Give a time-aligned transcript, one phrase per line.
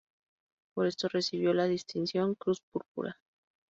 [0.73, 3.19] Por esto recibió la distinción Cruz Púrpura.